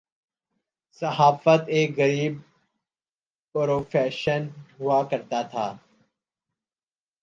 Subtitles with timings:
[1.01, 2.33] صحافت ایک غریب
[3.55, 4.47] پروفیشن
[4.79, 5.77] ہوا کرتاتھا۔